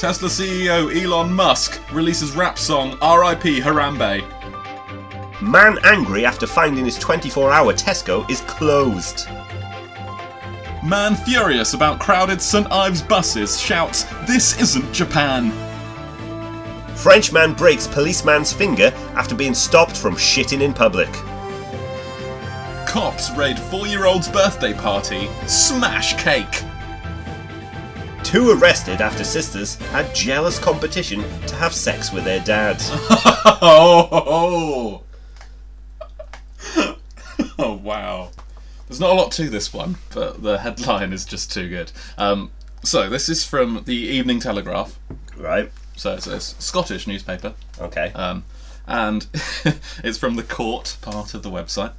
[0.00, 3.60] Tesla CEO Elon Musk releases rap song R.I.P.
[3.60, 4.24] Harambe.
[5.42, 9.28] Man angry after finding his 24 hour Tesco is closed.
[10.82, 12.66] Man furious about crowded St.
[12.72, 15.52] Ives buses shouts, This isn't Japan.
[16.94, 21.12] Frenchman breaks policeman's finger after being stopped from shitting in public.
[22.88, 26.69] Cops raid four year old's birthday party, smash cake.
[28.30, 32.88] Two arrested after sisters had jealous competition to have sex with their dads.
[33.62, 35.02] Oh,
[36.76, 36.96] oh,
[37.58, 38.30] oh, wow.
[38.86, 41.90] There's not a lot to this one, but the headline is just too good.
[42.16, 42.52] Um,
[42.84, 44.96] so, this is from the Evening Telegraph.
[45.36, 45.72] right?
[45.96, 47.54] So, it's a Scottish newspaper.
[47.80, 48.12] Okay.
[48.12, 48.44] Um,
[48.86, 49.26] and
[50.04, 51.92] it's from the court part of the website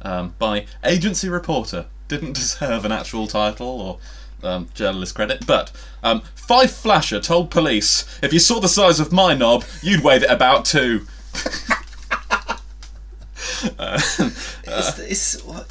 [0.00, 1.86] um, by agency reporter.
[2.08, 3.98] Didn't deserve an actual title or
[4.44, 5.72] um, journalist credit, but
[6.02, 10.22] um, Fife Flasher told police, "If you saw the size of my knob, you'd wave
[10.22, 11.06] it about too."
[14.66, 15.66] is, is, what,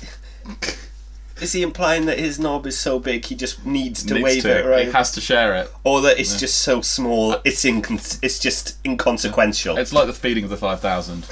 [1.41, 4.41] is he implying that his knob is so big he just needs to Needs wave
[4.43, 4.59] to.
[4.59, 4.85] it around?
[4.85, 5.71] He has to share it.
[5.83, 9.77] or that it's just so small it's incon- it's just inconsequential.
[9.77, 11.27] It's like the feeding of the 5,000.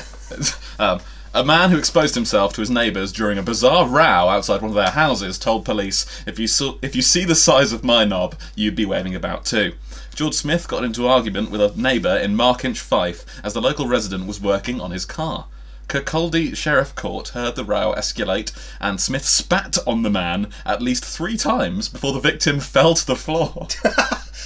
[0.79, 0.99] um,
[1.33, 4.75] a man who exposed himself to his neighbours during a bizarre row outside one of
[4.75, 8.35] their houses told police, if you, saw, if you see the size of my knob,
[8.55, 9.73] you'd be waving about too.
[10.13, 13.87] George Smith got into an argument with a neighbour in Markinch, Fife, as the local
[13.87, 15.47] resident was working on his car.
[15.87, 21.03] Kirkcaldy Sheriff Court heard the row escalate, and Smith spat on the man at least
[21.03, 23.67] three times before the victim fell to the floor.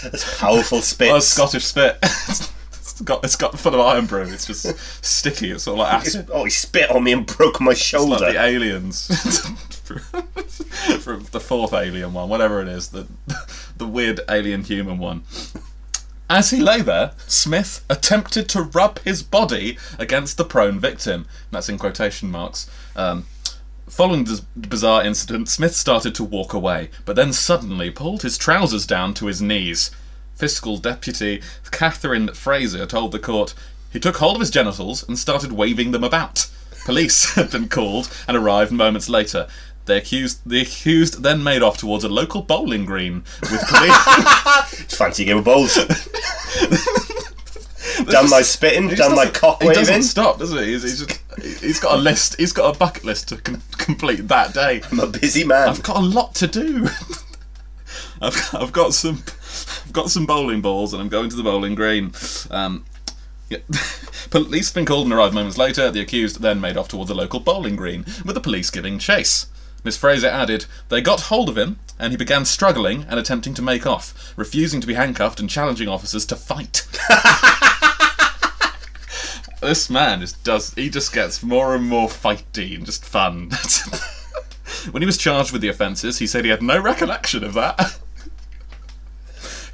[0.04, 1.12] That's powerful spit.
[1.12, 1.98] Oh, Scottish spit.
[2.96, 4.22] it's got it's got full of Irn-Bru.
[4.24, 4.66] It's just
[5.04, 5.52] sticky.
[5.52, 6.30] It's sort of like acid.
[6.32, 8.12] oh, he spit on me and broke my It's shoulder.
[8.24, 9.08] like the aliens
[11.02, 13.06] from the fourth alien one, whatever it is, the
[13.78, 15.24] the weird alien human one.
[16.30, 21.28] As he lay there, Smith attempted to rub his body against the prone victim.
[21.52, 22.70] That's in quotation marks.
[22.96, 23.26] Um,
[23.90, 28.88] following this bizarre incident, Smith started to walk away, but then suddenly pulled his trousers
[28.88, 29.92] down to his knees.
[30.36, 31.42] Fiscal Deputy
[31.72, 33.54] Catherine Fraser told the court
[33.92, 36.48] he took hold of his genitals and started waving them about.
[36.86, 39.48] Police had been called and arrived moments later.
[39.86, 44.96] The accused, the accused then made off towards a local bowling green with police.
[44.96, 45.76] Fancy game of bowls.
[48.06, 49.82] done my spitting, He done my cock He waving.
[49.84, 50.66] doesn't stop, does he?
[50.66, 52.36] He's, he's, just, he's got a list.
[52.40, 54.82] He's got a bucket list to com- complete that day.
[54.92, 55.70] I'm a busy man.
[55.70, 56.88] I've got a lot to do.
[58.22, 59.24] I've, I've got some,
[59.86, 62.14] I've got some bowling balls, and I'm going to the bowling green.
[62.50, 62.86] Um,
[63.50, 63.60] yeah.
[64.32, 65.92] Been called and arrived moments later.
[65.92, 69.48] The accused then made off towards a local bowling green, with the police giving chase.
[69.84, 73.62] Miss Fraser added, They got hold of him, and he began struggling and attempting to
[73.62, 76.88] make off, refusing to be handcuffed and challenging officers to fight.
[79.62, 83.52] this man just does, he just gets more and more fighty and just fun.
[84.92, 88.00] when he was charged with the offences, he said he had no recollection of that.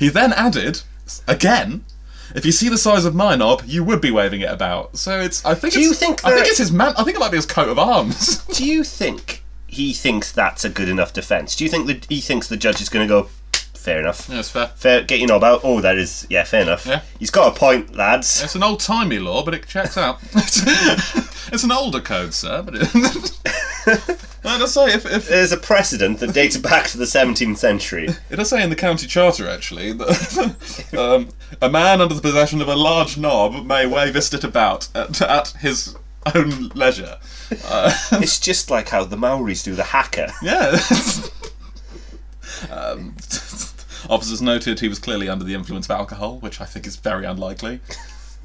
[0.02, 0.82] He then added,
[1.28, 1.86] again,
[2.34, 4.98] if you see the size of my knob, you would be waving it about.
[4.98, 5.46] So it's.
[5.46, 5.76] I think.
[5.76, 6.96] Do it's, you think I think it's his man.
[6.98, 8.44] I think it might be his coat of arms.
[8.58, 11.56] Do you think he thinks that's a good enough defence?
[11.56, 13.30] Do you think that he thinks the judge is going to go,
[13.76, 14.28] fair enough?
[14.28, 14.72] yeah, it's fair.
[14.76, 15.62] Fair, get your knob out.
[15.64, 16.88] Oh, that is, yeah, fair enough.
[16.88, 17.02] Yeah.
[17.20, 18.42] He's got a point, lads.
[18.42, 20.18] It's an old timey law, but it checks out.
[20.34, 24.18] it's an older code, sir, but it.
[24.44, 28.10] I just say if, if There's a precedent that dates back to the 17th century.
[28.30, 31.30] It does say in the county charter, actually, that um,
[31.62, 35.50] a man under the possession of a large knob may wave it about at, at
[35.60, 35.96] his
[36.34, 37.18] own leisure.
[37.66, 40.34] Uh, It's just like how the Maoris do the haka.
[40.42, 40.78] yeah.
[42.72, 43.16] um,
[44.10, 47.26] officers noted he was clearly under the influence of alcohol, which I think is very
[47.26, 47.80] unlikely.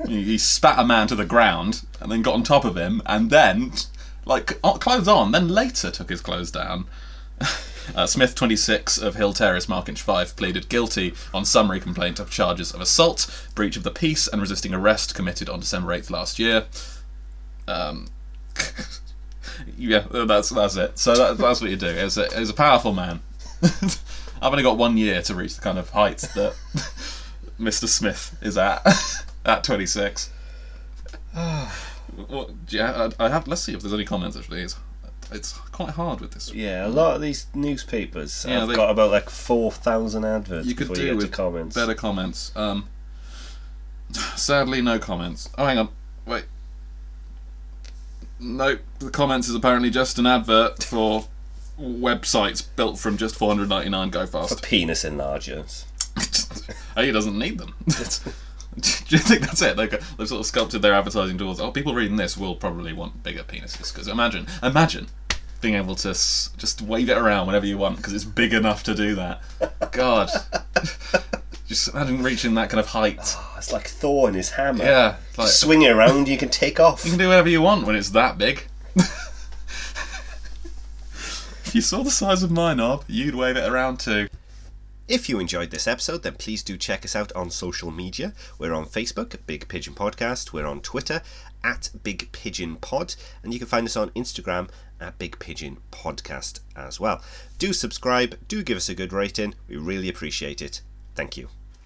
[0.06, 3.00] He, he spat a man to the ground and then got on top of him,
[3.06, 3.72] and then,
[4.26, 6.86] like, clothes on, then later took his clothes down.
[7.94, 12.74] Uh, Smith, 26, of Hill Terrace, Markinch Fife, pleaded guilty on summary complaint of charges
[12.74, 16.66] of assault, breach of the peace, and resisting arrest committed on December 8th last year.
[17.68, 18.08] Um,
[19.78, 20.98] yeah, that's that's it.
[20.98, 21.86] So that, that's what you do.
[21.86, 23.20] As a, as a powerful man,
[23.62, 24.00] I've
[24.42, 26.56] only got one year to reach the kind of heights that
[27.60, 27.86] Mr.
[27.86, 28.84] Smith is at
[29.44, 30.30] at 26.
[32.28, 33.46] What, yeah, I, I have.
[33.48, 34.36] Let's see if there's any comments.
[34.36, 34.76] Actually, it's,
[35.32, 36.52] it's quite hard with this.
[36.54, 40.74] Yeah, a lot of these newspapers Yeah, have they- got about like 4,000 adverts You
[40.74, 41.74] could do you with comments.
[41.74, 42.52] better comments.
[42.56, 42.88] Um,
[44.12, 45.48] sadly, no comments.
[45.58, 45.88] Oh, hang on.
[46.26, 46.44] Wait.
[48.38, 48.80] Nope.
[48.98, 51.26] The comments is apparently just an advert for
[51.80, 55.84] websites built from just 499 go fast For penis enlargers.
[56.96, 57.74] he doesn't need them.
[58.80, 59.76] Do you think that's it?
[59.76, 61.60] They they've sort of sculpted their advertising towards.
[61.60, 65.06] Oh, people reading this will probably want bigger penises because imagine, imagine
[65.62, 68.82] being able to s- just wave it around whenever you want because it's big enough
[68.82, 69.40] to do that.
[69.92, 70.28] God,
[71.66, 73.18] just imagine reaching that kind of height.
[73.22, 74.84] Oh, it's like Thor and his hammer.
[74.84, 77.04] Yeah, like Swing it around, you can take off.
[77.04, 78.66] you can do whatever you want when it's that big.
[81.64, 84.28] if you saw the size of my knob, you'd wave it around too.
[85.08, 88.32] If you enjoyed this episode, then please do check us out on social media.
[88.58, 90.52] We're on Facebook, Big Pigeon Podcast.
[90.52, 91.22] We're on Twitter,
[91.62, 93.14] at Big Pigeon Pod.
[93.44, 94.68] And you can find us on Instagram,
[95.00, 97.22] at Big Pigeon Podcast as well.
[97.58, 99.54] Do subscribe, do give us a good rating.
[99.68, 100.82] We really appreciate it.
[101.14, 101.50] Thank you.